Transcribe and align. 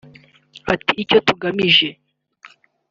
Ati 0.73 0.91
“Icyo 1.03 1.17
tugamije 1.27 1.89